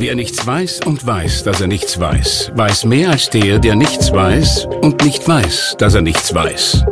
[0.00, 4.12] Wer nichts weiß und weiß, dass er nichts weiß, weiß mehr als der, der nichts
[4.12, 6.84] weiß und nicht weiß, dass er nichts weiß.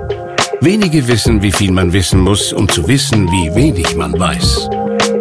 [0.60, 4.68] Wenige wissen, wie viel man wissen muss, um zu wissen, wie wenig man weiß.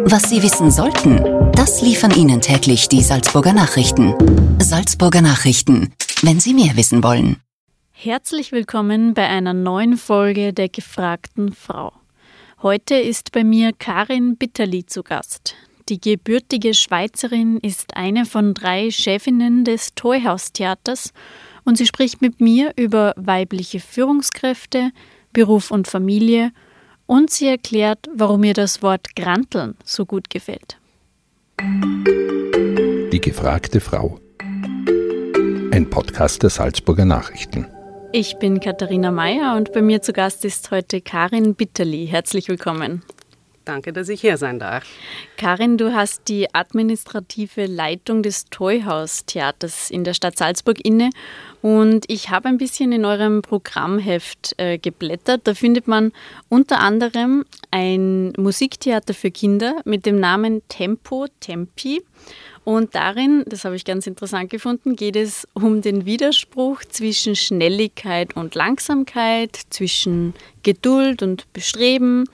[0.04, 1.22] Was Sie wissen sollten,
[1.52, 4.14] das liefern Ihnen täglich die Salzburger Nachrichten.
[4.60, 7.36] Salzburger Nachrichten, wenn Sie mehr wissen wollen.
[7.92, 11.92] Herzlich willkommen bei einer neuen Folge der gefragten Frau.
[12.62, 15.54] Heute ist bei mir Karin Bitterli zu Gast.
[15.88, 21.12] Die gebürtige Schweizerin ist eine von drei Chefinnen des Toyhaus-Theaters
[21.64, 24.90] und sie spricht mit mir über weibliche Führungskräfte,
[25.32, 26.50] Beruf und Familie
[27.06, 30.76] und sie erklärt, warum ihr das Wort Granteln so gut gefällt.
[31.60, 34.18] Die gefragte Frau.
[35.70, 37.68] Ein Podcast der Salzburger Nachrichten.
[38.10, 42.08] Ich bin Katharina Mayer und bei mir zu Gast ist heute Karin Bitterli.
[42.08, 43.04] Herzlich willkommen.
[43.66, 44.84] Danke, dass ich hier sein darf.
[45.36, 51.10] Karin, du hast die administrative Leitung des Toyhaus-Theaters in der Stadt Salzburg inne
[51.62, 55.40] und ich habe ein bisschen in eurem Programmheft äh, geblättert.
[55.44, 56.12] Da findet man
[56.48, 62.04] unter anderem ein Musiktheater für Kinder mit dem Namen Tempo Tempi.
[62.62, 68.36] Und darin, das habe ich ganz interessant gefunden, geht es um den Widerspruch zwischen Schnelligkeit
[68.36, 72.26] und Langsamkeit, zwischen Geduld und Bestreben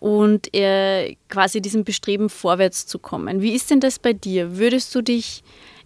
[0.00, 3.40] und äh, quasi diesem Bestreben vorwärts zu kommen.
[3.42, 4.56] Wie ist denn das bei dir?
[4.58, 5.42] Würdest du dich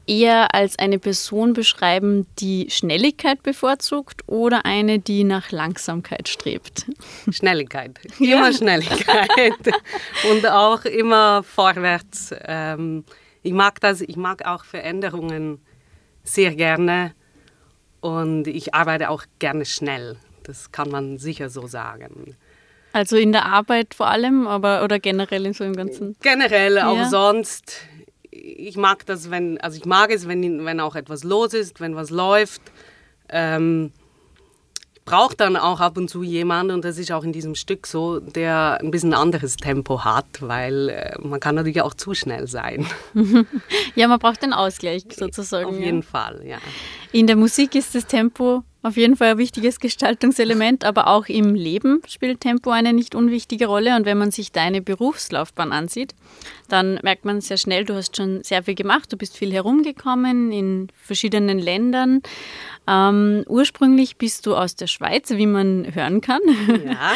[0.07, 6.87] eher als eine Person beschreiben, die Schnelligkeit bevorzugt oder eine, die nach Langsamkeit strebt?
[7.31, 8.53] Schnelligkeit, immer ja.
[8.53, 9.55] Schnelligkeit
[10.31, 12.35] und auch immer vorwärts.
[12.45, 13.05] Ähm,
[13.43, 15.61] ich mag das, ich mag auch Veränderungen
[16.25, 17.15] sehr gerne
[18.01, 20.17] und ich arbeite auch gerne schnell.
[20.45, 22.37] Das kann man sicher so sagen.
[22.93, 26.17] Also in der Arbeit vor allem, aber oder generell in so einem ganzen?
[26.21, 27.09] Generell, auch ja.
[27.09, 27.79] sonst.
[28.31, 31.97] Ich mag das, wenn, also ich mag es, wenn, wenn auch etwas los ist, wenn
[31.97, 32.63] was läuft.
[33.29, 33.93] Ähm,
[35.05, 38.21] braucht dann auch ab und zu jemand, und das ist auch in diesem Stück so,
[38.21, 42.87] der ein bisschen anderes Tempo hat, weil äh, man kann natürlich auch zu schnell sein.
[43.95, 45.67] ja, man braucht den Ausgleich sozusagen.
[45.67, 46.07] Auf jeden ja.
[46.07, 46.59] Fall, ja.
[47.11, 51.55] In der Musik ist das Tempo auf jeden Fall ein wichtiges Gestaltungselement, aber auch im
[51.55, 53.97] Leben spielt Tempo eine nicht unwichtige Rolle.
[53.97, 56.15] Und wenn man sich deine Berufslaufbahn ansieht,
[56.69, 60.53] dann merkt man sehr schnell, du hast schon sehr viel gemacht, du bist viel herumgekommen
[60.53, 62.23] in verschiedenen Ländern.
[62.89, 66.41] Ähm, ursprünglich bist du aus der Schweiz, wie man hören kann.
[66.85, 67.13] Ja.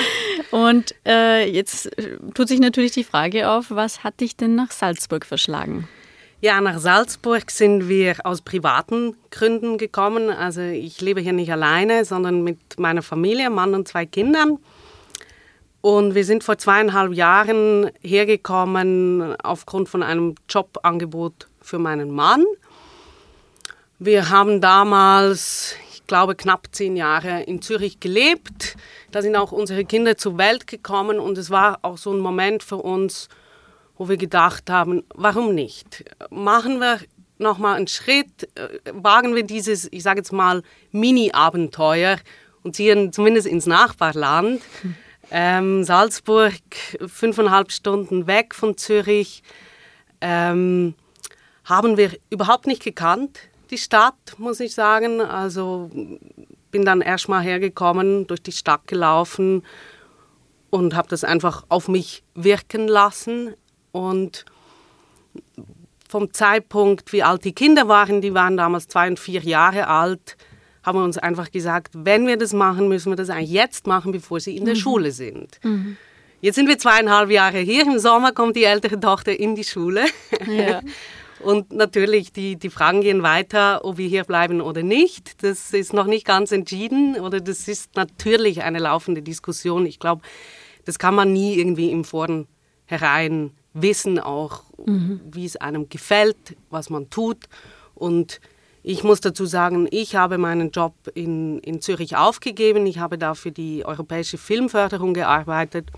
[0.51, 1.91] Und äh, jetzt
[2.35, 5.89] tut sich natürlich die Frage auf, was hat dich denn nach Salzburg verschlagen?
[6.43, 10.29] Ja, nach Salzburg sind wir aus privaten Gründen gekommen.
[10.29, 14.59] Also ich lebe hier nicht alleine, sondern mit meiner Familie, Mann und zwei Kindern.
[15.81, 22.45] Und wir sind vor zweieinhalb Jahren hergekommen aufgrund von einem Jobangebot für meinen Mann.
[23.99, 28.77] Wir haben damals, ich glaube, knapp zehn Jahre in Zürich gelebt.
[29.11, 32.63] Da sind auch unsere Kinder zur Welt gekommen und es war auch so ein Moment
[32.63, 33.31] für uns,
[33.99, 36.05] wo wir gedacht haben, warum nicht?
[36.31, 37.01] Machen wir
[37.39, 40.63] nochmal einen Schritt, äh, wagen wir dieses, ich sage jetzt mal,
[40.93, 42.19] Mini-Abenteuer
[42.63, 44.63] und ziehen zumindest ins Nachbarland.
[45.31, 46.55] Ähm, Salzburg,
[47.07, 49.43] fünfeinhalb Stunden weg von Zürich,
[50.21, 50.95] ähm,
[51.65, 53.41] haben wir überhaupt nicht gekannt,
[53.71, 55.21] die Stadt, muss ich sagen.
[55.21, 55.91] Also
[56.71, 59.65] bin dann erstmal hergekommen, durch die Stadt gelaufen
[60.71, 63.55] und habe das einfach auf mich wirken lassen.
[63.97, 64.45] Und
[66.09, 70.37] vom Zeitpunkt, wie alt die Kinder waren, die waren damals zwei und vier Jahre alt,
[70.83, 74.13] haben wir uns einfach gesagt, wenn wir das machen, müssen wir das eigentlich jetzt machen,
[74.13, 74.67] bevor sie in mhm.
[74.67, 75.59] der Schule sind.
[75.65, 75.97] Mhm.
[76.43, 77.83] Jetzt sind wir zweieinhalb Jahre hier.
[77.83, 80.05] Im Sommer kommt die ältere Tochter in die Schule.
[80.47, 80.81] Ja.
[81.41, 85.43] Und natürlich, die, die Fragen gehen weiter, ob wir hier bleiben oder nicht.
[85.43, 89.87] Das ist noch nicht ganz entschieden oder das ist natürlich eine laufende Diskussion.
[89.87, 90.23] Ich glaube,
[90.85, 95.21] das kann man nie irgendwie im Vornherein wissen auch, mhm.
[95.31, 97.45] wie es einem gefällt, was man tut.
[97.95, 98.41] Und
[98.83, 102.87] ich muss dazu sagen, ich habe meinen Job in, in Zürich aufgegeben.
[102.87, 105.91] Ich habe da für die europäische Filmförderung gearbeitet.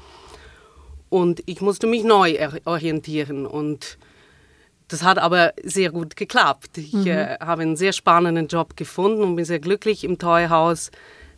[1.08, 3.46] Und ich musste mich neu orientieren.
[3.46, 3.98] Und
[4.88, 6.78] das hat aber sehr gut geklappt.
[6.78, 7.06] Ich mhm.
[7.06, 10.90] äh, habe einen sehr spannenden Job gefunden und bin sehr glücklich im Toyhaus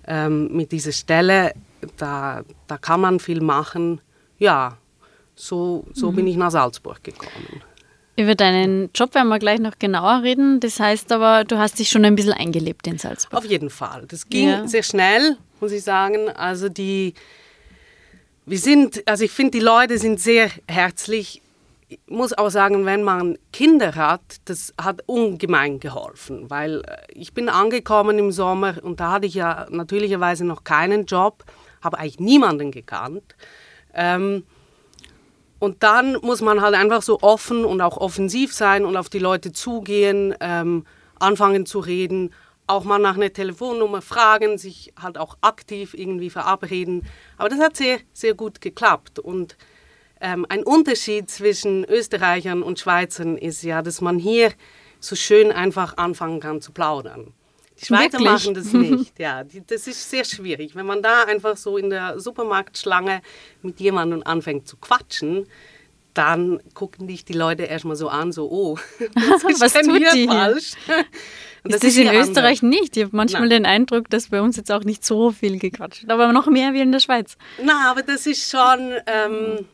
[0.07, 1.53] ähm, mit dieser Stelle.
[1.97, 4.01] Da, da kann man viel machen.
[4.39, 4.79] Ja,
[5.41, 6.17] so, so mhm.
[6.17, 7.63] bin ich nach Salzburg gekommen.
[8.17, 10.61] Über deinen Job werden wir gleich noch genauer reden.
[10.61, 13.39] Das heißt aber, du hast dich schon ein bisschen eingelebt in Salzburg.
[13.39, 14.05] Auf jeden Fall.
[14.09, 14.67] Das ging ja.
[14.67, 16.29] sehr schnell, muss ich sagen.
[16.29, 17.15] Also die,
[18.45, 21.41] wir sind, also ich finde, die Leute sind sehr herzlich.
[21.89, 27.33] ich muss auch sagen, wenn man Kinder hat, das hat ungemein geholfen, weil äh, ich
[27.33, 31.45] bin angekommen im Sommer und da hatte ich ja natürlicherweise noch keinen Job,
[31.81, 33.35] habe eigentlich niemanden gekannt.
[33.95, 34.45] Ähm,
[35.61, 39.19] und dann muss man halt einfach so offen und auch offensiv sein und auf die
[39.19, 40.87] Leute zugehen, ähm,
[41.19, 42.33] anfangen zu reden,
[42.67, 47.07] auch mal nach einer Telefonnummer fragen, sich halt auch aktiv irgendwie verabreden.
[47.37, 49.19] Aber das hat sehr, sehr gut geklappt.
[49.19, 49.59] Und
[50.23, 54.53] ähm, ein Unterschied zwischen Österreichern und Schweizern ist ja, dass man hier
[54.99, 57.35] so schön einfach anfangen kann zu plaudern.
[57.81, 58.29] Die Schweizer Wirklich?
[58.29, 59.19] machen das nicht.
[59.19, 60.75] Ja, die, das ist sehr schwierig.
[60.75, 63.23] Wenn man da einfach so in der Supermarktschlange
[63.63, 65.47] mit jemandem anfängt zu quatschen,
[66.15, 68.79] dann gucken dich die Leute erstmal so an, so, oh,
[69.15, 70.27] was ist was denn tut hier die?
[70.27, 70.73] falsch?
[71.63, 72.81] Und das, ist in Österreich anders.
[72.81, 72.97] nicht.
[72.97, 73.51] Ich habe manchmal Nein.
[73.51, 76.73] den Eindruck, dass bei uns jetzt auch nicht so viel gequatscht wird, aber noch mehr
[76.73, 77.37] wie in der Schweiz.
[77.63, 79.67] Na, aber das ist schon, ähm,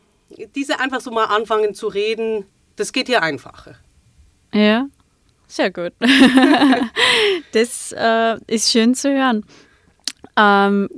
[0.55, 2.45] diese einfach so mal anfangen zu reden,
[2.75, 3.75] das geht hier einfacher.
[4.53, 4.87] Ja,
[5.47, 5.93] sehr gut.
[7.51, 9.45] das äh, ist schön zu hören.
[10.37, 10.89] Ähm,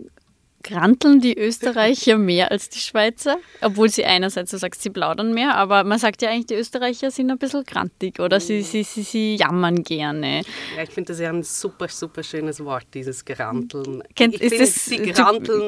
[0.64, 3.38] granteln die Österreicher mehr als die Schweizer?
[3.62, 7.12] Obwohl sie einerseits, du sagst, sie plaudern mehr, aber man sagt ja eigentlich, die Österreicher
[7.12, 10.42] sind ein bisschen grantig oder sie, sie, sie, sie jammern gerne.
[10.76, 14.04] Ja, ich finde das ja ein super, super schönes Wort, dieses Granteln.
[14.16, 14.90] Kennt, ich ist das,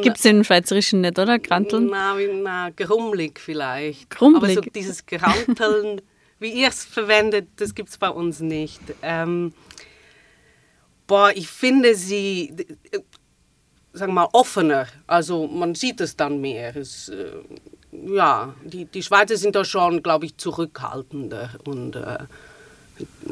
[0.02, 1.40] Gibt es im Schweizerischen nicht, oder?
[1.40, 1.88] Granteln?
[1.92, 4.10] Na, na grummelig vielleicht.
[4.10, 4.58] Grummelig?
[4.58, 6.02] Aber so dieses Granteln,
[6.42, 8.82] wie ihr es verwendet, das gibt es bei uns nicht.
[9.02, 9.54] Ähm,
[11.08, 12.54] boah, ich finde sie
[13.94, 14.88] sagen wir mal, offener.
[15.08, 16.76] Also man sieht es dann mehr.
[16.76, 17.32] Es, äh,
[17.92, 22.20] ja, die, die Schweizer sind da schon, glaube ich, zurückhaltender und äh,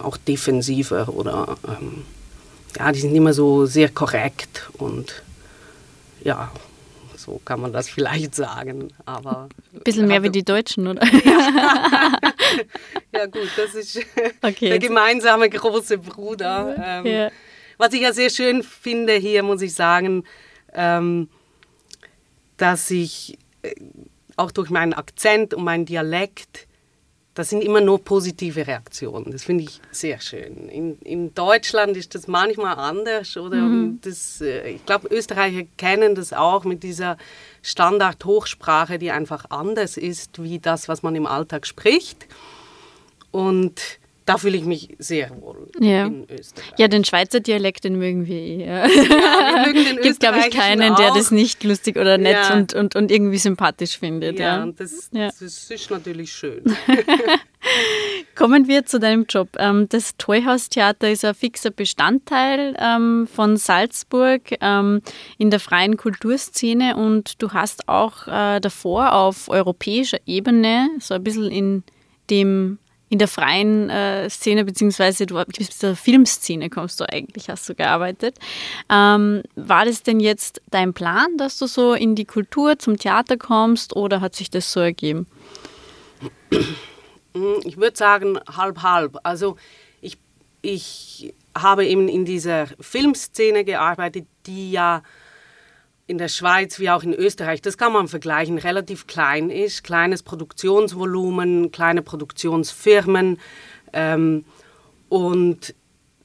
[0.02, 2.04] auch defensiver oder ähm,
[2.78, 5.24] ja, die sind immer so sehr korrekt und
[6.24, 6.52] ja,
[7.30, 8.90] so kann man das vielleicht sagen.
[9.06, 11.04] Aber ein bisschen mehr wie die Deutschen, oder?
[11.06, 12.18] Ja,
[13.14, 14.00] ja gut, das ist
[14.42, 14.70] okay.
[14.70, 16.76] der gemeinsame große Bruder.
[16.84, 17.32] Ähm, ja.
[17.78, 20.24] Was ich ja sehr schön finde hier, muss ich sagen,
[20.74, 21.30] ähm,
[22.58, 23.74] dass ich äh,
[24.36, 26.68] auch durch meinen Akzent und meinen Dialekt,
[27.36, 29.32] das sind immer nur positive Reaktionen.
[29.32, 30.68] Das finde ich sehr schön.
[30.68, 33.38] In, in Deutschland ist das manchmal anders.
[33.38, 34.00] Oder mhm.
[34.02, 37.18] das, äh, ich glaube, Österreicher kennen das auch mit dieser
[37.62, 42.28] Standard-Hochsprache, die einfach anders ist wie das, was man im Alltag spricht.
[43.32, 43.99] Und
[44.30, 46.06] da fühle ich mich sehr wohl ja.
[46.06, 46.74] in Österreich.
[46.78, 48.66] Ja, den Schweizer Dialekt, den mögen wir eh.
[48.66, 48.86] Ja.
[48.86, 52.54] ja wir mögen den Gibt, glaube ich, keinen, der das nicht lustig oder nett ja.
[52.54, 54.38] und, und, und irgendwie sympathisch findet.
[54.38, 54.72] Ja, ja.
[54.72, 56.64] Das, das ist natürlich schön.
[58.36, 59.50] Kommen wir zu deinem Job.
[59.58, 65.02] Ähm, das Toyhaus-Theater ist ein fixer Bestandteil ähm, von Salzburg ähm,
[65.40, 71.24] in der freien Kulturszene und du hast auch äh, davor auf europäischer Ebene so ein
[71.24, 71.84] bisschen in
[72.30, 72.78] dem
[73.10, 77.76] in der freien äh, Szene, beziehungsweise du bist der Filmszene kommst du eigentlich, hast du
[77.76, 78.38] gearbeitet.
[78.90, 83.38] Ähm, war das denn jetzt dein Plan, dass du so in die Kultur, zum Theater
[83.38, 85.28] kommst oder hat sich das so ergeben?
[87.64, 89.18] Ich würde sagen halb halb.
[89.24, 89.58] Also
[90.02, 90.18] ich,
[90.62, 95.02] ich habe eben in dieser Filmszene gearbeitet, die ja
[96.10, 99.84] in der Schweiz wie auch in Österreich, das kann man vergleichen, relativ klein ist.
[99.84, 103.40] Kleines Produktionsvolumen, kleine Produktionsfirmen.
[103.94, 104.44] Ähm,
[105.08, 105.76] und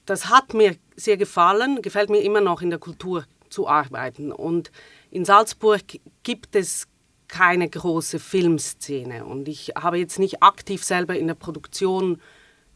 [0.07, 4.33] das hat mir sehr gefallen, gefällt mir immer noch in der Kultur zu arbeiten.
[4.33, 4.73] Und
[5.11, 5.83] in Salzburg
[6.23, 6.87] gibt es
[7.29, 9.27] keine große Filmszene.
[9.27, 12.23] Und ich habe jetzt nicht aktiv selber in der Produktion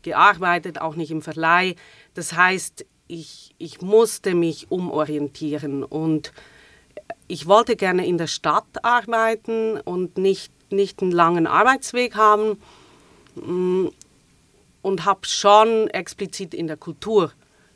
[0.02, 1.74] gearbeitet, auch nicht im Verleih.
[2.12, 6.34] Das heißt, ich, ich musste mich umorientieren und
[7.26, 12.58] ich wollte gerne in der Stadt arbeiten und nicht, nicht einen langen Arbeitsweg haben
[13.36, 13.88] mm,
[14.82, 17.32] und habe schon explizit in der Kultur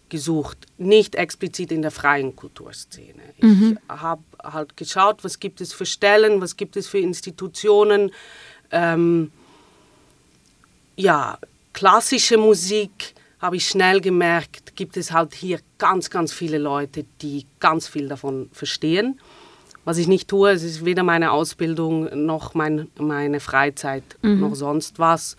[0.08, 3.22] gesucht, nicht explizit in der freien Kulturszene.
[3.40, 3.78] Mhm.
[3.82, 8.10] Ich habe halt geschaut, was gibt es für Stellen, was gibt es für Institutionen.
[8.70, 9.32] Ähm,
[10.96, 11.38] ja,
[11.72, 17.44] klassische Musik habe ich schnell gemerkt, gibt es halt hier ganz, ganz viele Leute, die
[17.58, 19.20] ganz viel davon verstehen.
[19.84, 24.38] Was ich nicht tue, es ist weder meine Ausbildung noch mein, meine Freizeit mhm.
[24.38, 25.36] noch sonst was.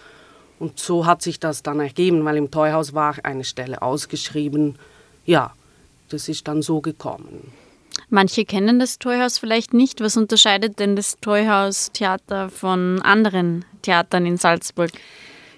[0.60, 4.76] Und so hat sich das dann ergeben, weil im Teuhaus war eine Stelle ausgeschrieben.
[5.26, 5.54] Ja,
[6.10, 7.54] das ist dann so gekommen.
[8.10, 10.02] Manche kennen das Teuhaus vielleicht nicht.
[10.02, 14.92] Was unterscheidet denn das Teuhaus-Theater von anderen Theatern in Salzburg?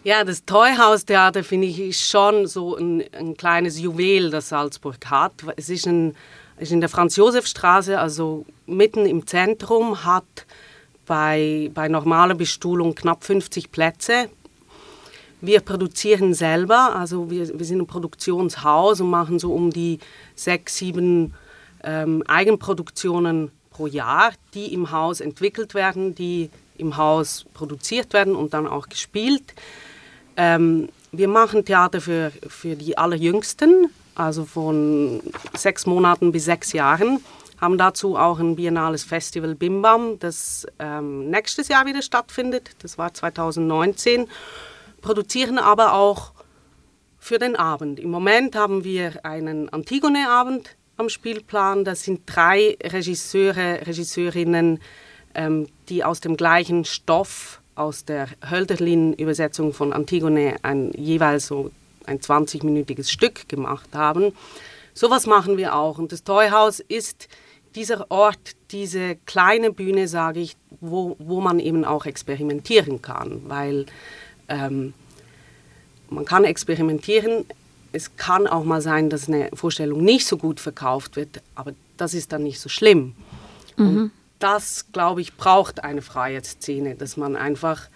[0.05, 5.33] Ja, das Teuhaus-Theater finde ich ist schon so ein, ein, kleines Juwel, das Salzburg hat.
[5.55, 6.15] Es ist, ein,
[6.59, 10.45] ist in der Franz-Josef-Straße, also mitten im Zentrum, hat
[11.07, 14.29] bei, bei normaler Bestuhlung knapp 50 Plätze.
[15.41, 19.97] Wir produzieren selber, also wir, wir sind ein Produktionshaus und machen so um die
[20.35, 21.33] sechs, sieben
[21.83, 28.53] ähm, Eigenproduktionen pro Jahr, die im Haus entwickelt werden, die im Haus produziert werden und
[28.53, 29.55] dann auch gespielt.
[30.37, 35.21] Ähm, wir machen Theater für, für die Allerjüngsten, also von
[35.55, 37.21] sechs Monaten bis sechs Jahren.
[37.59, 42.71] Haben dazu auch ein biennales Festival Bimbam, das ähm, nächstes Jahr wieder stattfindet.
[42.79, 44.27] Das war 2019.
[45.01, 46.33] Produzieren aber auch
[47.17, 47.99] für den Abend.
[47.99, 51.85] Im Moment haben wir einen Antigone-Abend am Spielplan.
[51.85, 54.79] Das sind drei Regisseure, Regisseurinnen,
[55.33, 61.71] ähm, die aus dem gleichen Stoff aus der Hölderlin-Übersetzung von Antigone ein, jeweils so
[62.05, 64.33] ein 20-minütiges Stück gemacht haben.
[64.93, 65.97] Sowas machen wir auch.
[65.97, 67.27] Und das Toyhaus ist
[67.75, 73.41] dieser Ort, diese kleine Bühne, sage ich, wo, wo man eben auch experimentieren kann.
[73.47, 73.85] Weil
[74.47, 74.93] ähm,
[76.09, 77.45] man kann experimentieren.
[77.91, 82.13] Es kann auch mal sein, dass eine Vorstellung nicht so gut verkauft wird, aber das
[82.13, 83.15] ist dann nicht so schlimm.
[83.77, 87.89] Mhm das, glaube ich, braucht eine freie Szene, dass man einfach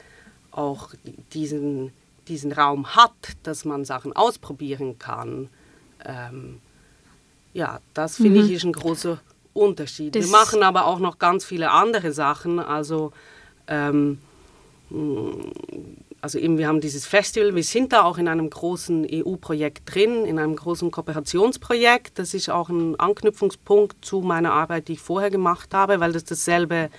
[0.51, 0.91] auch
[1.33, 1.91] diesen,
[2.27, 5.49] diesen Raum hat, dass man Sachen ausprobieren kann.
[6.05, 6.59] Ähm,
[7.53, 8.45] ja, das finde mhm.
[8.45, 9.19] ich ist ein großer
[9.53, 10.15] Unterschied.
[10.15, 12.59] Das Wir machen aber auch noch ganz viele andere Sachen.
[12.59, 13.11] Also
[13.67, 14.19] ähm,
[16.21, 20.25] also eben wir haben dieses Festival, wir sind da auch in einem großen EU-Projekt drin,
[20.25, 22.19] in einem großen Kooperationsprojekt.
[22.19, 26.25] Das ist auch ein Anknüpfungspunkt zu meiner Arbeit, die ich vorher gemacht habe, weil das
[26.25, 26.89] dasselbe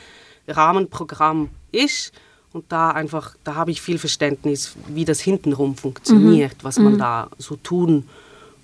[0.48, 2.12] Rahmenprogramm ist.
[2.52, 6.64] Und da einfach, da habe ich viel Verständnis, wie das hintenrum funktioniert, mhm.
[6.64, 6.98] was man mhm.
[6.98, 8.08] da so tun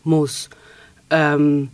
[0.03, 0.51] muss.
[1.11, 1.69] Ähm,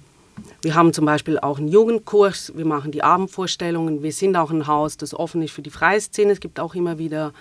[0.60, 4.66] wir haben zum Beispiel auch einen Jugendkurs, wir machen die Abendvorstellungen, wir sind auch ein
[4.66, 6.32] Haus, das offen ist für die freie Szene.
[6.32, 7.32] Es gibt auch immer wieder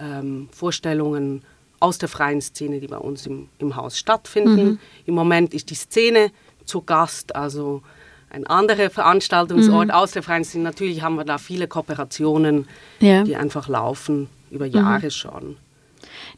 [0.00, 1.42] ähm, Vorstellungen
[1.78, 4.64] aus der freien Szene, die bei uns im, im Haus stattfinden.
[4.64, 4.78] Mhm.
[5.06, 6.30] Im Moment ist die Szene
[6.64, 7.82] zu Gast, also
[8.28, 9.94] ein anderer Veranstaltungsort mhm.
[9.94, 10.64] aus der freien Szene.
[10.64, 12.68] Natürlich haben wir da viele Kooperationen,
[13.00, 13.24] ja.
[13.24, 14.66] die einfach laufen über.
[14.66, 15.10] Jahre mhm.
[15.10, 15.56] schon.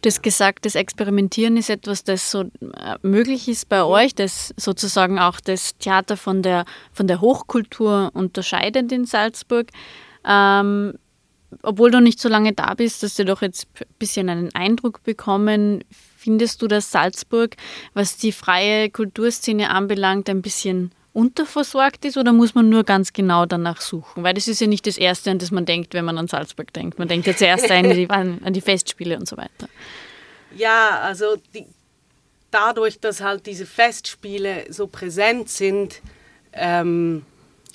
[0.01, 4.53] Du hast gesagt, das Experimentieren ist etwas, das so äh, möglich ist bei euch, das
[4.57, 9.69] sozusagen auch das Theater von der, von der Hochkultur unterscheidet in Salzburg.
[10.27, 10.95] Ähm,
[11.63, 15.03] obwohl du nicht so lange da bist, dass wir doch jetzt ein bisschen einen Eindruck
[15.03, 15.85] bekommen.
[16.17, 17.57] Findest du, dass Salzburg,
[17.95, 23.45] was die freie Kulturszene anbelangt, ein bisschen unterversorgt ist oder muss man nur ganz genau
[23.45, 24.23] danach suchen?
[24.23, 26.73] Weil das ist ja nicht das Erste, an das man denkt, wenn man an Salzburg
[26.73, 26.99] denkt.
[26.99, 29.69] Man denkt ja zuerst an die, an die Festspiele und so weiter.
[30.57, 31.67] Ja, also die,
[32.51, 36.01] dadurch, dass halt diese Festspiele so präsent sind,
[36.53, 37.25] ähm,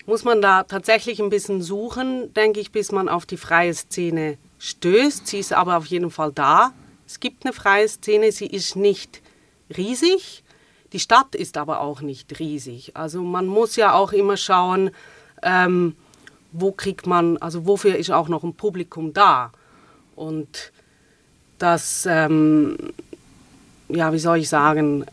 [0.08, 4.38] muss man da tatsächlich ein bisschen suchen, denke ich, bis man auf die freie Szene
[4.58, 5.28] stößt.
[5.28, 6.72] Sie ist aber auf jeden Fall da.
[7.06, 9.22] Es gibt eine freie Szene, sie ist nicht
[9.76, 10.44] riesig.
[10.94, 12.96] Die Stadt ist aber auch nicht riesig.
[12.96, 14.92] Also man muss ja auch immer schauen,
[15.44, 15.98] ähm,
[16.54, 19.52] wo kriegt man, also wofür ist auch noch ein Publikum da.
[20.16, 20.72] Und
[21.58, 22.78] das, ähm,
[23.90, 25.06] ja, wie soll ich sagen,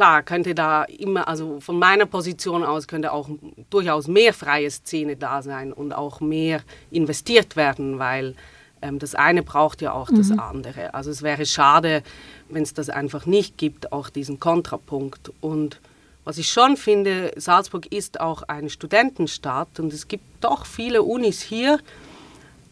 [0.00, 3.28] klar könnte da immer, also von meiner Position aus könnte auch
[3.68, 8.34] durchaus mehr freie Szene da sein und auch mehr investiert werden, weil
[8.80, 10.16] ähm, das eine braucht ja auch mhm.
[10.16, 10.94] das andere.
[10.94, 12.02] Also es wäre schade,
[12.48, 15.32] wenn es das einfach nicht gibt, auch diesen Kontrapunkt.
[15.42, 15.78] Und
[16.24, 21.42] was ich schon finde, Salzburg ist auch eine Studentenstadt und es gibt doch viele Unis
[21.42, 21.78] hier.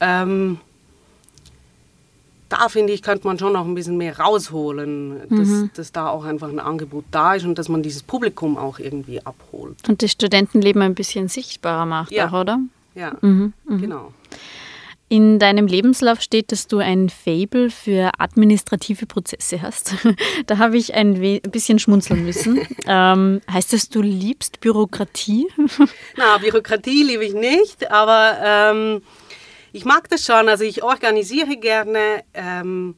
[0.01, 0.61] Ähm,
[2.49, 5.71] da finde ich, könnte man schon noch ein bisschen mehr rausholen, dass, mhm.
[5.75, 9.25] dass da auch einfach ein Angebot da ist und dass man dieses Publikum auch irgendwie
[9.25, 9.77] abholt.
[9.89, 12.29] Und das Studentenleben ein bisschen sichtbarer macht, ja.
[12.29, 12.61] auch, oder?
[12.95, 13.53] Ja, mhm.
[13.67, 13.81] Mhm.
[13.81, 14.13] genau.
[15.11, 19.95] In deinem Lebenslauf steht, dass du ein Fable für administrative Prozesse hast.
[20.47, 22.61] da habe ich ein bisschen schmunzeln müssen.
[22.87, 25.47] ähm, heißt das, du liebst Bürokratie?
[26.17, 29.03] Na, Bürokratie liebe ich nicht, aber ähm,
[29.73, 30.49] ich mag das schon.
[30.49, 32.25] Also ich organisiere gerne.
[32.35, 32.95] Ähm,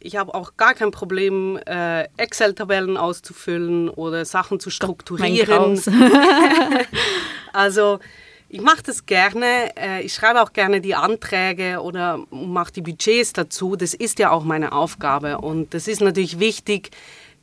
[0.00, 5.80] ich habe auch gar kein Problem, äh, Excel-Tabellen auszufüllen oder Sachen zu strukturieren.
[7.52, 7.98] also
[8.48, 9.76] ich mache das gerne.
[9.76, 13.74] Äh, ich schreibe auch gerne die Anträge oder mache die Budgets dazu.
[13.74, 15.38] Das ist ja auch meine Aufgabe.
[15.38, 16.90] Und das ist natürlich wichtig,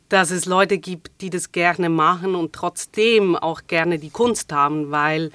[0.08, 4.90] dass es Leute gibt, die das gerne machen und trotzdem auch gerne die Kunst haben,
[4.90, 5.30] weil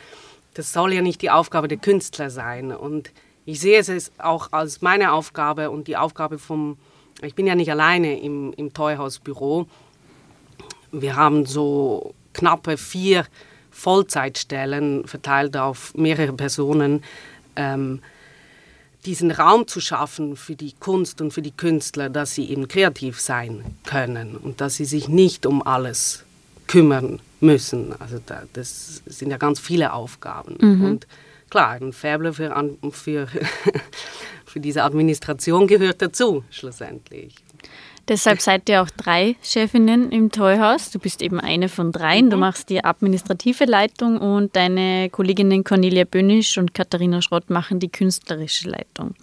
[0.60, 2.74] das soll ja nicht die Aufgabe der Künstler sein.
[2.74, 3.12] Und
[3.46, 6.78] ich sehe es auch als meine Aufgabe und die Aufgabe vom,
[7.22, 9.68] ich bin ja nicht alleine im, im Teuhausbüro.
[10.92, 13.26] Wir haben so knappe vier
[13.72, 17.06] Vollzeitstellen verteilt auf mehrere Personen,
[17.56, 18.02] ähm,
[19.06, 23.22] diesen Raum zu schaffen für die Kunst und für die Künstler, dass sie eben kreativ
[23.22, 26.26] sein können und dass sie sich nicht um alles
[26.68, 27.94] kümmern müssen.
[28.00, 30.58] Also da, das sind ja ganz viele Aufgaben.
[30.60, 30.86] Mhm.
[30.86, 31.08] Und
[31.50, 32.54] klar, ein Faible für,
[32.92, 33.28] für,
[34.46, 37.36] für diese Administration gehört dazu, schlussendlich.
[38.08, 40.92] Deshalb seid ihr auch drei Chefinnen im Toyhaus.
[40.92, 42.26] Du bist eben eine von dreien.
[42.26, 42.30] Mhm.
[42.32, 47.90] Du machst die administrative Leitung und deine Kolleginnen Cornelia Bönisch und Katharina Schrott machen die
[47.90, 49.16] künstlerische Leitung.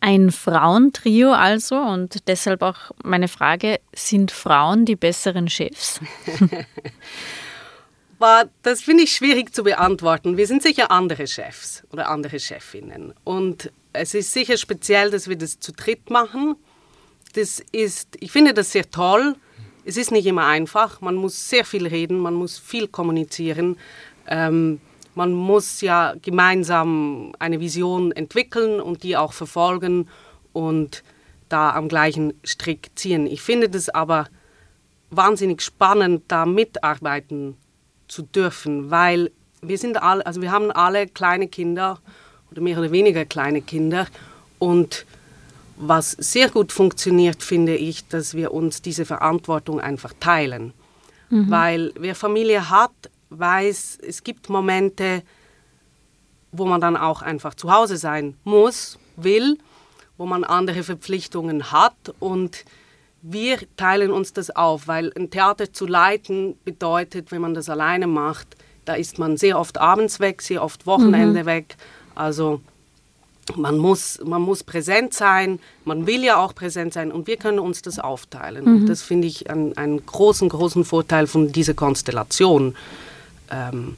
[0.00, 6.00] Ein Frauentrio also und deshalb auch meine Frage, sind Frauen die besseren Chefs?
[8.62, 10.36] das finde ich schwierig zu beantworten.
[10.36, 13.12] Wir sind sicher andere Chefs oder andere Chefinnen.
[13.24, 16.56] Und es ist sicher speziell, dass wir das zu dritt machen
[17.34, 19.36] das ist, ich finde das sehr toll.
[19.84, 21.00] Es ist nicht immer einfach.
[21.00, 23.76] Man muss sehr viel reden, man muss viel kommunizieren.
[24.26, 24.80] Ähm,
[25.18, 30.08] man muss ja gemeinsam eine Vision entwickeln und die auch verfolgen
[30.52, 31.02] und
[31.48, 33.26] da am gleichen Strick ziehen.
[33.26, 34.28] Ich finde das aber
[35.10, 37.56] wahnsinnig spannend, da mitarbeiten
[38.06, 41.98] zu dürfen, weil wir sind alle, also wir haben alle kleine Kinder
[42.52, 44.06] oder mehr oder weniger kleine Kinder
[44.60, 45.04] und
[45.76, 50.74] was sehr gut funktioniert, finde ich, dass wir uns diese Verantwortung einfach teilen.
[51.28, 51.50] Mhm.
[51.50, 52.92] Weil wer Familie hat,
[53.30, 55.22] weiß, es gibt Momente,
[56.52, 59.58] wo man dann auch einfach zu Hause sein muss, will,
[60.16, 62.64] wo man andere Verpflichtungen hat und
[63.20, 68.06] wir teilen uns das auf, weil ein Theater zu leiten bedeutet, wenn man das alleine
[68.06, 71.46] macht, da ist man sehr oft abends weg, sehr oft Wochenende mhm.
[71.46, 71.76] weg.
[72.14, 72.60] Also
[73.56, 77.58] man muss, man muss präsent sein, man will ja auch präsent sein und wir können
[77.58, 78.82] uns das aufteilen.
[78.82, 78.86] Mhm.
[78.86, 82.76] Das finde ich einen, einen, großen, großen Vorteil von dieser Konstellation,
[83.50, 83.96] ähm,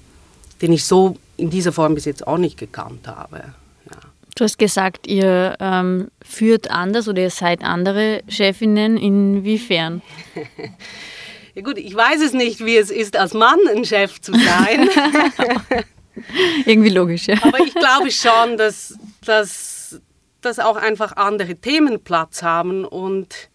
[0.63, 3.39] den ich so in dieser Form bis jetzt auch nicht gekannt habe.
[3.39, 3.99] Ja.
[4.37, 8.97] Du hast gesagt, ihr ähm, führt anders oder ihr seid andere Chefinnen.
[8.97, 10.03] Inwiefern?
[11.55, 14.89] ja gut, ich weiß es nicht, wie es ist, als Mann ein Chef zu sein.
[16.67, 17.37] Irgendwie logisch, ja.
[17.43, 20.01] Aber ich glaube schon, dass, dass,
[20.41, 23.51] dass auch einfach andere Themen Platz haben und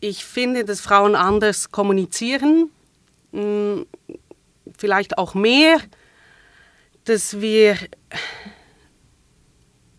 [0.00, 2.70] ich finde, dass Frauen anders kommunizieren,
[3.32, 3.86] hm,
[4.76, 5.78] vielleicht auch mehr,
[7.04, 7.76] dass wir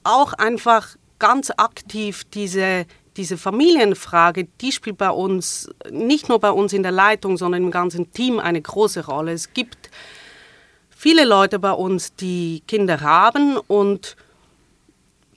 [0.04, 2.86] auch einfach ganz aktiv diese,
[3.18, 7.72] diese Familienfrage, die spielt bei uns, nicht nur bei uns in der Leitung, sondern im
[7.72, 9.34] ganzen Team eine große Rolle.
[9.34, 9.90] Es gibt
[10.90, 14.16] viele Leute bei uns, die Kinder haben und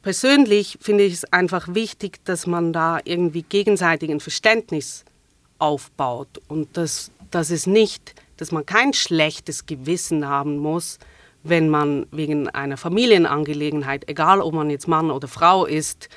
[0.02, 5.04] persönlich finde ich es einfach wichtig, dass man da irgendwie gegenseitig ein Verständnis
[5.58, 10.98] aufbaut und dass, dass es nicht, dass man kein schlechtes Gewissen haben muss,
[11.42, 16.08] wenn man wegen einer Familienangelegenheit, egal ob man jetzt Mann oder Frau ist,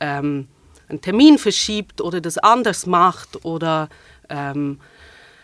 [0.00, 0.48] ähm,
[0.88, 3.88] einen Termin verschiebt oder das anders macht oder
[4.28, 4.80] ähm,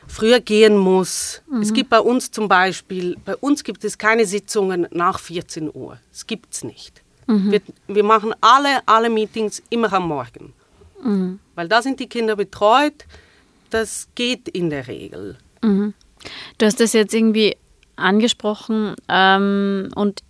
[0.08, 1.42] früher gehen muss.
[1.48, 1.62] Mhm.
[1.62, 5.98] Es gibt bei uns zum Beispiel, bei uns gibt es keine Sitzungen nach 14 Uhr.
[6.10, 7.02] Das gibt es nicht.
[7.28, 7.52] Mhm.
[7.52, 10.52] Wir, wir, machen alle, alle Meetings immer am Morgen.
[11.02, 11.38] Mhm.
[11.54, 13.06] Weil da sind die Kinder betreut.
[13.70, 15.38] Das geht in der Regel.
[16.58, 17.56] Du hast das jetzt irgendwie
[17.96, 20.22] angesprochen ähm, und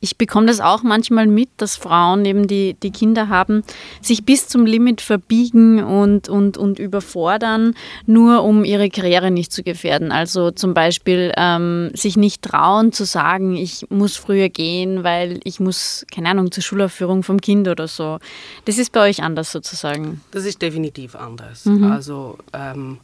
[0.00, 3.64] ich bekomme das auch manchmal mit, dass Frauen eben die, die Kinder haben,
[4.00, 7.74] sich bis zum Limit verbiegen und, und, und überfordern,
[8.06, 10.12] nur um ihre Karriere nicht zu gefährden.
[10.12, 15.60] Also zum Beispiel ähm, sich nicht trauen zu sagen, ich muss früher gehen, weil ich
[15.60, 18.18] muss, keine Ahnung, zur Schulaufführung vom Kind oder so.
[18.66, 20.20] Das ist bei euch anders sozusagen.
[20.30, 21.64] Das ist definitiv anders.
[21.64, 21.84] Mhm.
[21.90, 22.98] Also ähm,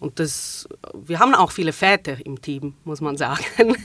[0.00, 3.44] und das, wir haben auch viele Väter im Team, muss man sagen.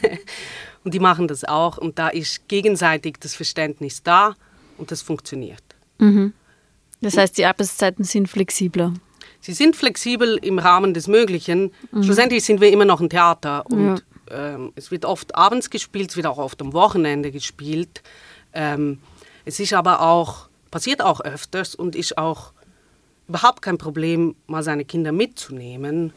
[0.86, 1.78] Und die machen das auch.
[1.78, 4.36] Und da ist gegenseitig das Verständnis da
[4.78, 5.64] und das funktioniert.
[5.98, 6.32] Mhm.
[7.02, 8.94] Das heißt, die Arbeitszeiten sind flexibler.
[9.42, 11.72] Sie sind flexibel im Rahmen des Möglichen.
[11.92, 12.04] Mhm.
[12.04, 14.54] Schlussendlich sind wir immer noch ein Theater und ja.
[14.56, 18.04] ähm, es wird oft abends gespielt, es wird auch oft am Wochenende gespielt.
[18.54, 19.00] Ähm,
[19.44, 22.54] es ist aber auch, passiert auch öfters und ist auch
[23.28, 26.14] überhaupt kein Problem, mal seine Kinder mitzunehmen.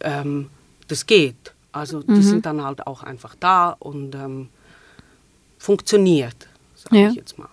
[0.00, 0.50] Ähm,
[0.86, 1.54] das geht.
[1.72, 2.22] Also die mhm.
[2.22, 4.48] sind dann halt auch einfach da und ähm,
[5.58, 7.08] funktioniert, sage ja.
[7.10, 7.48] ich jetzt mal.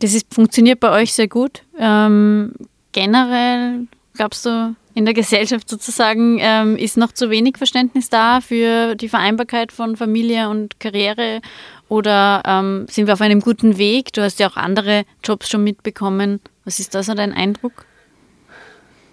[0.00, 1.62] Das ist, funktioniert bei euch sehr gut.
[1.78, 2.52] Ähm,
[2.92, 8.94] generell, glaubst du, in der Gesellschaft sozusagen ähm, ist noch zu wenig Verständnis da für
[8.94, 11.40] die Vereinbarkeit von Familie und Karriere
[11.88, 14.12] oder ähm, sind wir auf einem guten Weg?
[14.12, 16.40] Du hast ja auch andere Jobs schon mitbekommen.
[16.64, 17.86] Was ist da so dein Eindruck?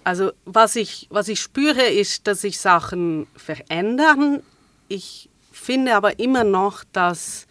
[0.04, 4.42] Also was ich, was ich spüre, ist, dass sich Sachen verändern,
[4.88, 7.46] ich finde aber immer noch, dass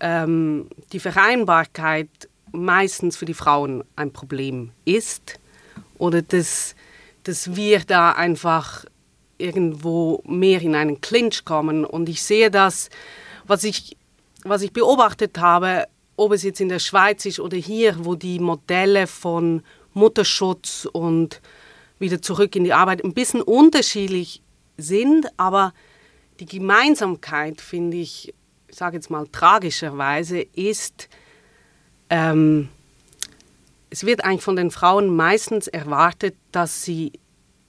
[0.00, 2.08] ähm, die Vereinbarkeit
[2.52, 5.38] meistens für die Frauen ein Problem ist
[6.00, 6.74] oder dass,
[7.24, 8.86] dass wir da einfach
[9.36, 11.84] irgendwo mehr in einen Clinch kommen.
[11.84, 12.88] Und ich sehe das,
[13.46, 13.96] was ich,
[14.42, 15.86] was ich beobachtet habe,
[16.16, 21.40] ob es jetzt in der Schweiz ist oder hier, wo die Modelle von Mutterschutz und
[21.98, 24.42] wieder zurück in die Arbeit ein bisschen unterschiedlich
[24.78, 25.74] sind, aber
[26.38, 28.32] die Gemeinsamkeit, finde ich,
[28.68, 31.10] ich sage jetzt mal tragischerweise, ist,
[32.08, 32.70] ähm,
[33.90, 37.12] es wird eigentlich von den Frauen meistens erwartet, dass sie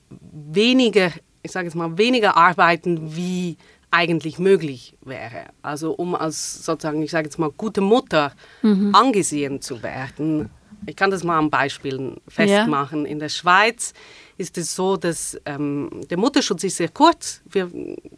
[0.09, 3.57] weniger, ich sage jetzt mal, weniger arbeiten, wie
[3.89, 5.47] eigentlich möglich wäre.
[5.61, 8.95] Also um als sozusagen, ich sage jetzt mal, gute Mutter mhm.
[8.95, 10.49] angesehen zu werden.
[10.85, 13.05] Ich kann das mal am Beispiel festmachen.
[13.05, 13.11] Ja.
[13.11, 13.93] In der Schweiz
[14.37, 17.41] ist es so, dass ähm, der Mutterschutz ist sehr kurz.
[17.49, 17.69] Wir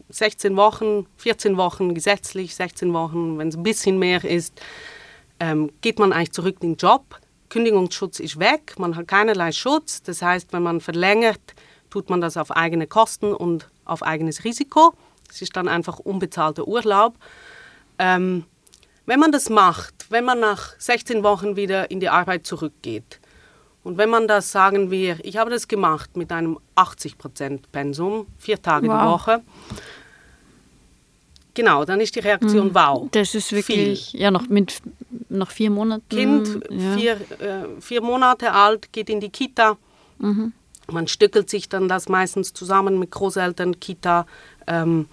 [0.09, 4.61] 16 Wochen, 14 Wochen gesetzlich, 16 Wochen, wenn es ein bisschen mehr ist,
[5.39, 7.19] ähm, geht man eigentlich zurück in den Job.
[7.53, 10.01] Kündigungsschutz ist weg, man hat keinerlei Schutz.
[10.01, 11.39] Das heißt, wenn man verlängert,
[11.91, 14.95] tut man das auf eigene Kosten und auf eigenes Risiko.
[15.27, 17.13] Das ist dann einfach unbezahlter Urlaub.
[17.99, 18.45] Ähm,
[19.05, 23.19] wenn man das macht, wenn man nach 16 Wochen wieder in die Arbeit zurückgeht,
[23.83, 28.61] und wenn man das, sagen wir, ich habe das gemacht mit einem 80% Pensum, vier
[28.61, 28.97] Tage wow.
[28.97, 29.41] die Woche.
[31.55, 32.75] Genau, dann ist die Reaktion mhm.
[32.75, 33.07] wow.
[33.11, 34.21] Das ist wirklich, viel.
[34.21, 34.81] ja, noch mit
[35.29, 36.09] noch vier Monaten.
[36.09, 36.97] Kind, ja.
[36.97, 39.77] vier, äh, vier Monate alt, geht in die Kita.
[40.19, 40.53] Mhm.
[40.91, 44.25] Man stückelt sich dann das meistens zusammen mit Großeltern, Kita.
[44.67, 45.07] Ähm,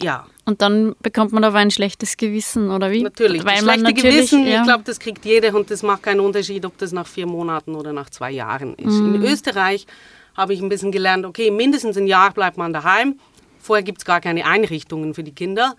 [0.00, 0.26] ja.
[0.44, 3.02] Und dann bekommt man aber ein schlechtes Gewissen, oder wie?
[3.02, 3.44] Natürlich.
[3.44, 4.60] Weil das schlechte natürlich, Gewissen, ja.
[4.60, 7.74] ich glaube, das kriegt jeder und das macht keinen Unterschied, ob das nach vier Monaten
[7.74, 8.94] oder nach zwei Jahren ist.
[8.94, 9.16] Mhm.
[9.16, 9.86] In Österreich
[10.36, 13.18] habe ich ein bisschen gelernt, okay, mindestens ein Jahr bleibt man daheim.
[13.60, 15.74] Vorher gibt es gar keine Einrichtungen für die Kinder.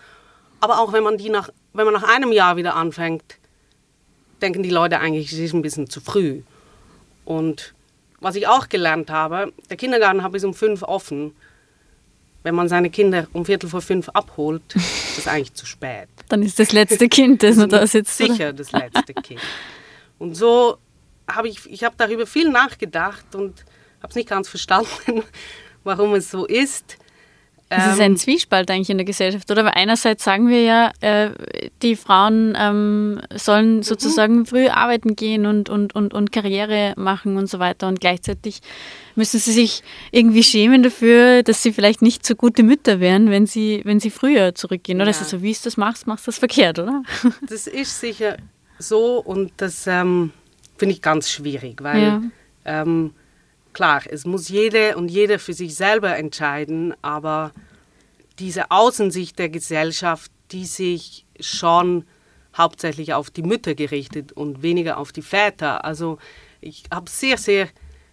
[0.59, 3.37] Aber auch wenn man, die nach, wenn man nach einem Jahr wieder anfängt,
[4.41, 6.41] denken die Leute eigentlich, es ist ein bisschen zu früh.
[7.25, 7.73] Und
[8.19, 11.33] was ich auch gelernt habe, der Kindergarten hat bis um fünf offen
[12.43, 16.07] wenn man seine Kinder um Viertel vor fünf abholt, ist das eigentlich zu spät.
[16.29, 18.17] Dann ist das letzte Kind, das noch da sitzt.
[18.17, 19.41] Sicher das letzte Kind.
[20.17, 20.77] Und so
[21.29, 23.65] habe ich, ich habe darüber viel nachgedacht und
[24.01, 25.23] habe es nicht ganz verstanden,
[25.83, 26.97] warum es so ist.
[27.69, 29.63] Das ist ein ähm, Zwiespalt eigentlich in der Gesellschaft, oder?
[29.63, 31.29] Weil einerseits sagen wir ja, äh,
[31.84, 33.84] die Frauen ähm, sollen mhm.
[33.84, 34.45] sozusagen mhm.
[34.47, 37.88] früh arbeiten gehen und, und, und, und Karriere machen und so weiter.
[37.88, 38.62] Und gleichzeitig
[39.15, 43.45] müssen sie sich irgendwie schämen dafür, dass sie vielleicht nicht so gute Mütter wären, wenn
[43.45, 44.99] sie, wenn sie früher zurückgehen.
[44.99, 45.19] Oder ja.
[45.19, 47.03] also, wie du das machst, machst du das verkehrt, oder?
[47.47, 48.38] Das ist sicher
[48.79, 50.32] so und das ähm,
[50.77, 52.21] finde ich ganz schwierig, weil ja.
[52.65, 53.13] ähm,
[53.79, 57.53] klar, es muss jede und jeder für sich selber entscheiden, aber
[58.37, 62.03] diese Außensicht der Gesellschaft, die sich schon
[62.57, 65.85] hauptsächlich auf die Mütter gerichtet und weniger auf die Väter.
[65.85, 66.17] Also
[66.59, 67.69] ich habe sehr, sehr,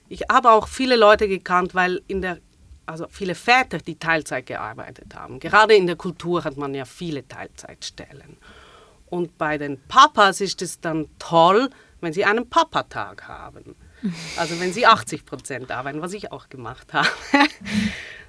[0.09, 2.39] ich habe auch viele Leute gekannt, weil in der,
[2.87, 5.41] also viele Väter, die Teilzeit gearbeitet haben.
[5.41, 8.37] Gerade in der Kultur hat man ja viele Teilzeitstellen.
[9.07, 13.75] Und bei den Papas ist es dann toll, wenn sie einen Papatag haben.
[14.37, 17.09] Also wenn sie 80 Prozent arbeiten, was ich auch gemacht habe.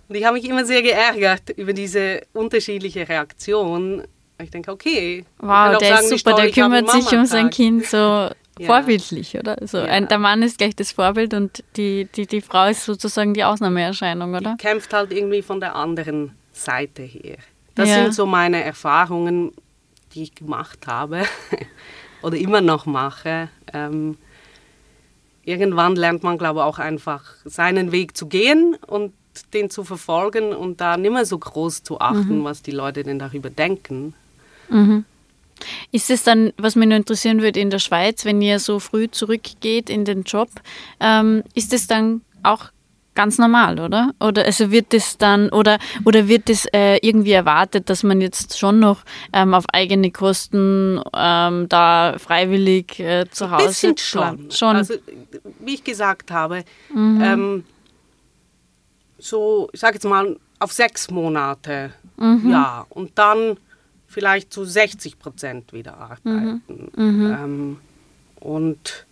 [0.08, 4.04] Und ich habe mich immer sehr geärgert über diese unterschiedliche Reaktion.
[4.42, 5.26] Ich denke, okay.
[5.40, 8.32] Wow, der sagen, ist super, der kümmert sich um sein Kind so ja.
[8.66, 9.58] vorbildlich, oder?
[9.66, 9.86] So, ja.
[9.86, 13.44] ein, der Mann ist gleich das Vorbild und die, die, die Frau ist sozusagen die
[13.44, 14.56] Ausnahmeerscheinung, oder?
[14.60, 17.38] Die kämpft halt irgendwie von der anderen Seite her.
[17.76, 18.04] Das ja.
[18.04, 19.52] sind so meine Erfahrungen,
[20.14, 21.24] die ich gemacht habe
[22.22, 23.50] oder immer noch mache.
[23.74, 24.18] Ähm,
[25.48, 29.14] irgendwann lernt man, glaube ich, auch einfach seinen Weg zu gehen und
[29.54, 32.44] den zu verfolgen und da nicht mehr so groß zu achten, mhm.
[32.44, 34.14] was die Leute denn darüber denken.
[34.70, 35.06] Mhm.
[35.92, 39.10] Ist es dann, was mich nur interessieren würde, in der Schweiz, wenn ihr so früh
[39.10, 40.50] zurückgeht in den Job,
[41.00, 42.66] ähm, ist es dann auch
[43.18, 44.12] ganz normal, oder?
[44.20, 48.60] Oder also wird es dann oder oder wird es äh, irgendwie erwartet, dass man jetzt
[48.60, 49.04] schon noch
[49.34, 53.64] ähm, auf eigene Kosten ähm, da freiwillig äh, zu Hause?
[53.64, 54.52] Ein bisschen schon.
[54.52, 54.76] schon.
[54.76, 54.94] Also
[55.60, 57.22] wie ich gesagt habe, mhm.
[57.24, 57.64] ähm,
[59.18, 62.52] so ich sage jetzt mal auf sechs Monate, mhm.
[62.52, 63.58] ja, und dann
[64.06, 66.62] vielleicht zu 60 Prozent wieder arbeiten.
[66.68, 66.90] Mhm.
[66.96, 67.26] mhm.
[67.26, 67.78] Ähm,
[68.40, 69.07] und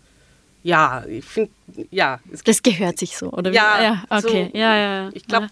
[0.65, 1.51] ja, ich finde,
[1.91, 2.19] ja.
[2.43, 3.51] das gehört sich so, oder?
[3.51, 4.49] Ja, ja okay.
[4.51, 5.47] So, ja, ja, Ich glaube,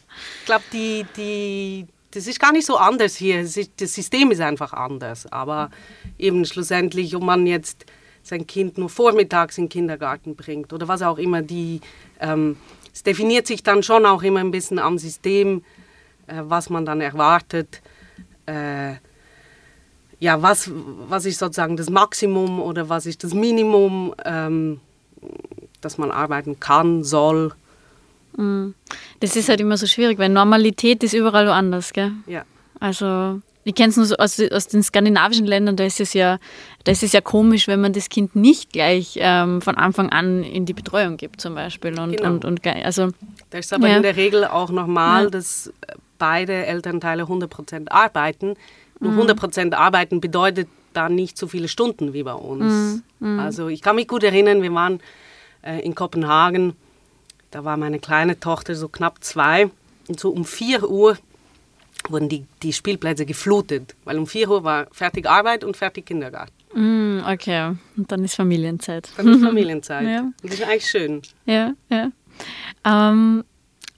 [0.48, 3.44] glaub, die, die, das ist gar nicht so anders hier.
[3.44, 5.32] Das System ist einfach anders.
[5.32, 5.70] Aber
[6.18, 7.86] eben schlussendlich, ob man jetzt
[8.24, 11.82] sein Kind nur vormittags in den Kindergarten bringt oder was auch immer, die,
[12.20, 12.58] ähm,
[12.92, 15.64] es definiert sich dann schon auch immer ein bisschen am System,
[16.26, 17.84] äh, was man dann erwartet,
[18.48, 18.94] äh,
[20.20, 24.80] ja, was, was ist sozusagen das Maximum oder was ist das Minimum, ähm,
[25.82, 27.54] dass man arbeiten kann, soll.
[28.38, 28.74] Mhm.
[29.20, 32.12] Das ist halt immer so schwierig, weil Normalität ist überall woanders, gell?
[32.28, 32.44] Ja.
[32.80, 36.38] Also ich kenne es nur so aus, aus, den skandinavischen Ländern, da ist es ja,
[36.84, 40.44] da ist es ja komisch, wenn man das Kind nicht gleich ähm, von Anfang an
[40.44, 41.98] in die Betreuung gibt, zum Beispiel.
[41.98, 42.30] Und, Genau.
[42.30, 43.10] und, und also,
[43.50, 43.98] Da ist aber Ja.
[43.98, 45.30] in der Regel auch normal, Ja.
[45.30, 45.72] dass
[46.20, 48.56] beide Elternteile 100% arbeiten.
[49.00, 49.20] Nur Mhm.
[49.20, 53.04] 100% arbeiten bedeutet dann nicht so viele Stunden wie bei uns.
[53.20, 53.40] Mhm.
[53.40, 55.00] Also ich kann mich gut erinnern, wir waren
[55.62, 56.76] äh, in Kopenhagen,
[57.52, 59.70] da war meine kleine Tochter so knapp zwei
[60.08, 61.18] und so um 4 Uhr
[62.10, 66.52] wurden die, die Spielplätze geflutet, weil um 4 Uhr war fertig Arbeit und fertig Kindergarten.
[66.74, 69.10] mm, okay, und dann ist Familienzeit.
[69.16, 70.08] Dann ist Familienzeit.
[70.08, 70.32] Ja.
[70.42, 71.22] Das ist eigentlich schön.
[71.46, 72.12] Ja, ja.
[72.84, 73.44] Ähm,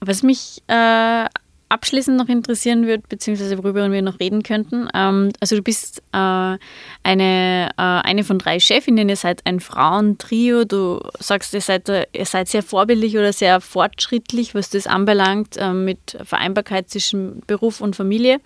[0.00, 1.24] was mich äh,
[1.68, 6.16] abschließend noch interessieren würde, beziehungsweise worüber wir noch reden könnten, ähm, also du bist äh,
[6.16, 6.58] eine,
[7.02, 12.48] äh, eine von drei Chefinnen, ihr seid ein Frauentrio, du sagst, ihr seid, ihr seid
[12.48, 18.40] sehr vorbildlich oder sehr fortschrittlich, was das anbelangt, äh, mit Vereinbarkeit zwischen Beruf und Familie.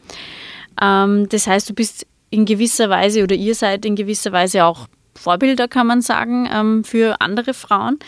[0.81, 4.87] Ähm, das heißt, du bist in gewisser Weise oder ihr seid in gewisser Weise auch
[5.15, 7.99] Vorbilder, kann man sagen, ähm, für andere Frauen.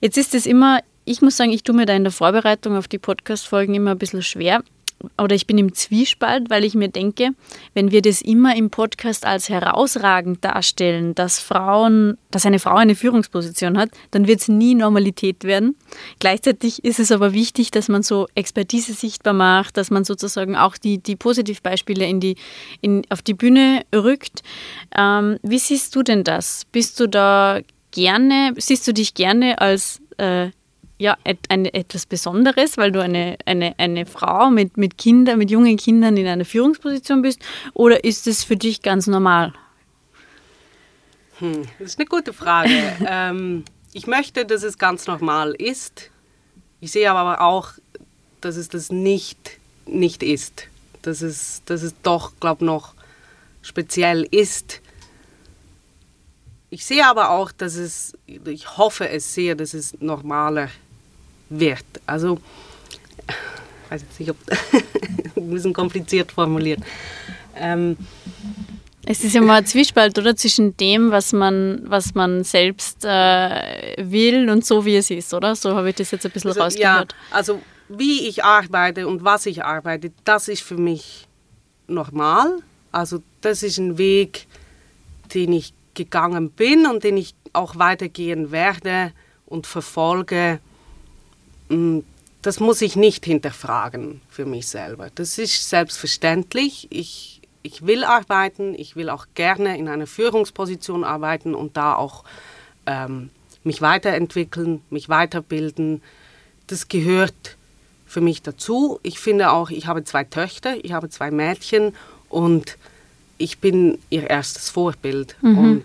[0.00, 2.88] Jetzt ist es immer, ich muss sagen, ich tue mir da in der Vorbereitung auf
[2.88, 4.62] die Podcast-Folgen immer ein bisschen schwer.
[5.18, 7.30] Oder ich bin im Zwiespalt, weil ich mir denke,
[7.74, 12.96] wenn wir das immer im Podcast als herausragend darstellen, dass Frauen, dass eine Frau eine
[12.96, 15.76] Führungsposition hat, dann wird es nie Normalität werden.
[16.18, 20.76] Gleichzeitig ist es aber wichtig, dass man so Expertise sichtbar macht, dass man sozusagen auch
[20.76, 22.36] die, die Positivbeispiele in die,
[22.80, 24.42] in, auf die Bühne rückt.
[24.96, 26.64] Ähm, wie siehst du denn das?
[26.72, 30.48] Bist du da gerne, siehst du dich gerne als äh,
[30.98, 31.16] ja,
[31.48, 36.16] eine, etwas Besonderes, weil du eine, eine, eine Frau mit, mit Kindern, mit jungen Kindern
[36.16, 37.40] in einer Führungsposition bist?
[37.74, 39.52] Oder ist es für dich ganz normal?
[41.38, 42.70] Hm, das ist eine gute Frage.
[43.06, 46.10] ähm, ich möchte, dass es ganz normal ist.
[46.80, 47.72] Ich sehe aber auch,
[48.40, 50.68] dass es das nicht, nicht ist.
[51.02, 52.94] Dass es, dass es doch, glaube noch
[53.60, 54.80] speziell ist.
[56.70, 60.68] Ich sehe aber auch, dass es, ich hoffe es sehr, dass es normaler
[61.48, 61.84] wird.
[62.06, 62.38] Also,
[63.84, 64.36] ich weiß jetzt nicht, ob,
[65.36, 66.80] ein bisschen kompliziert formuliert.
[67.56, 67.96] Ähm,
[69.06, 70.34] Es ist ja mal ein Zwiespalt, oder?
[70.36, 75.54] Zwischen dem, was man, was man selbst äh, will und so, wie es ist, oder?
[75.54, 77.12] So habe ich das jetzt ein bisschen Also, rausgehört.
[77.12, 81.28] Ja, also wie ich arbeite und was ich arbeite, das ist für mich
[81.86, 82.58] normal.
[82.90, 84.46] Also das ist ein Weg,
[85.34, 89.12] den ich gegangen bin und den ich auch weitergehen werde
[89.46, 90.58] und verfolge.
[91.68, 92.00] Mm,
[92.42, 95.10] Das muss ich nicht hinterfragen für mich selber.
[95.14, 96.86] Das ist selbstverständlich.
[96.90, 102.22] Ich, ich will arbeiten, ich will auch gerne in einer Führungsposition arbeiten und da auch
[102.86, 103.30] ähm,
[103.64, 106.02] mich weiterentwickeln, mich weiterbilden.
[106.68, 107.56] Das gehört
[108.06, 109.00] für mich dazu.
[109.02, 111.94] Ich finde auch, ich habe zwei Töchter, ich habe zwei Mädchen
[112.28, 112.78] und
[113.38, 115.34] ich bin ihr erstes Vorbild.
[115.42, 115.84] Und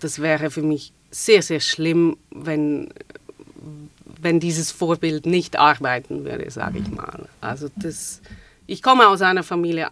[0.00, 2.92] das wäre für mich sehr, sehr schlimm, wenn,
[4.20, 7.28] wenn dieses Vorbild nicht arbeiten würde, sage ich mal.
[7.40, 8.20] Also das,
[8.66, 9.90] ich komme aus einer Familie,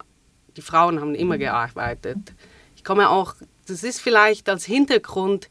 [0.57, 2.19] die Frauen haben immer gearbeitet.
[2.77, 3.35] Ich komme auch,
[3.67, 5.49] das ist vielleicht als Hintergrund,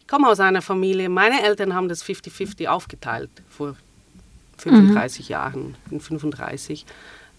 [0.00, 3.76] ich komme aus einer Familie, meine Eltern haben das 50-50 aufgeteilt vor
[4.58, 6.86] 35 Jahren, in 35.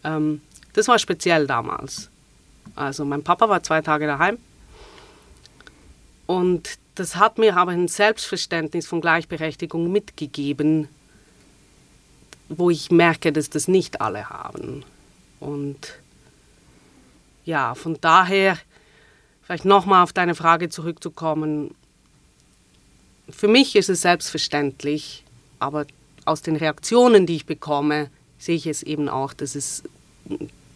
[0.03, 0.41] Ähm,
[0.73, 2.09] das war speziell damals.
[2.75, 4.37] Also mein Papa war zwei Tage daheim
[6.25, 10.87] und das hat mir aber ein Selbstverständnis von Gleichberechtigung mitgegeben,
[12.49, 14.83] wo ich merke, dass das nicht alle haben.
[15.39, 15.99] Und
[17.45, 18.57] ja, von daher,
[19.41, 21.73] vielleicht nochmal auf deine Frage zurückzukommen,
[23.29, 25.23] für mich ist es selbstverständlich,
[25.59, 25.85] aber
[26.25, 29.83] aus den Reaktionen, die ich bekomme, sehe ich es eben auch, dass, es,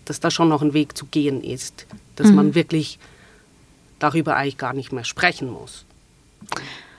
[0.06, 2.97] dass da schon noch ein Weg zu gehen ist, dass man wirklich
[3.99, 5.86] darüber eigentlich gar nicht mehr sprechen muss.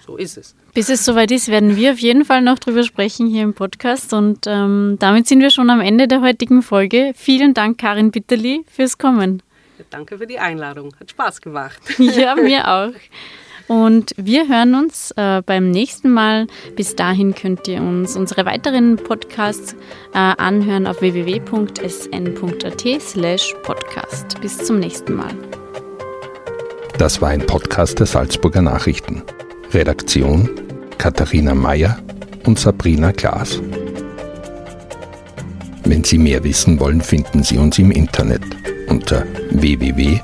[0.07, 0.55] So ist es.
[0.72, 4.14] Bis es soweit ist, werden wir auf jeden Fall noch drüber sprechen hier im Podcast.
[4.14, 7.12] Und ähm, damit sind wir schon am Ende der heutigen Folge.
[7.14, 9.42] Vielen Dank, Karin Bitterli, fürs Kommen.
[9.90, 10.94] Danke für die Einladung.
[10.98, 11.81] Hat Spaß gemacht.
[11.98, 12.92] Ja, mir auch.
[13.68, 16.46] Und wir hören uns äh, beim nächsten Mal.
[16.74, 19.74] Bis dahin könnt ihr uns unsere weiteren Podcasts
[20.14, 24.40] äh, anhören auf www.sn.at slash podcast.
[24.40, 25.35] Bis zum nächsten Mal.
[26.98, 29.22] Das war ein Podcast der Salzburger Nachrichten.
[29.72, 30.50] Redaktion
[30.98, 31.96] Katharina Mayer
[32.44, 33.62] und Sabrina Klaas.
[35.84, 38.42] Wenn Sie mehr wissen wollen, finden Sie uns im Internet
[38.88, 40.18] unter www.sn.at.